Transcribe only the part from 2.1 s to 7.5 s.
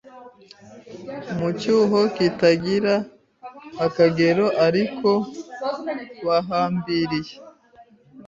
kitagira akagero ariko bahambiriye